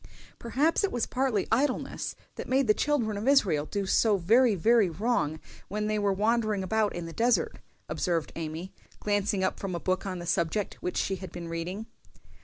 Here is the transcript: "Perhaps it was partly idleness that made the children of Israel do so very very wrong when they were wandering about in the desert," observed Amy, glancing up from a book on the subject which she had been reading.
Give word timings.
"Perhaps 0.39 0.83
it 0.83 0.91
was 0.91 1.05
partly 1.05 1.47
idleness 1.51 2.15
that 2.33 2.49
made 2.49 2.65
the 2.65 2.73
children 2.73 3.17
of 3.17 3.27
Israel 3.27 3.67
do 3.67 3.85
so 3.85 4.17
very 4.17 4.55
very 4.55 4.89
wrong 4.89 5.39
when 5.67 5.85
they 5.85 5.99
were 5.99 6.11
wandering 6.11 6.63
about 6.63 6.95
in 6.95 7.05
the 7.05 7.13
desert," 7.13 7.59
observed 7.87 8.31
Amy, 8.35 8.73
glancing 8.99 9.43
up 9.43 9.59
from 9.59 9.75
a 9.75 9.79
book 9.79 10.03
on 10.07 10.17
the 10.17 10.25
subject 10.25 10.73
which 10.81 10.97
she 10.97 11.17
had 11.17 11.31
been 11.31 11.49
reading. 11.49 11.85